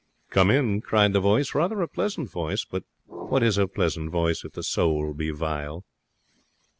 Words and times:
'Come 0.31 0.49
in!' 0.49 0.81
cried 0.81 1.13
the 1.13 1.19
voice, 1.19 1.53
rather 1.53 1.79
a 1.83 1.87
pleasant 1.87 2.27
voice; 2.31 2.65
but 2.65 2.83
what 3.05 3.43
is 3.43 3.59
a 3.59 3.67
pleasant 3.67 4.09
voice 4.09 4.43
if 4.43 4.53
the 4.53 4.63
soul 4.63 5.13
be 5.13 5.29
vile? 5.29 5.85